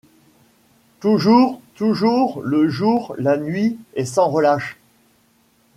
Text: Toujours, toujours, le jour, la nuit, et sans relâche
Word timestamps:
Toujours, 0.99 1.61
toujours, 1.75 2.41
le 2.41 2.67
jour, 2.69 3.13
la 3.19 3.37
nuit, 3.37 3.77
et 3.93 4.03
sans 4.03 4.29
relâche 4.31 4.77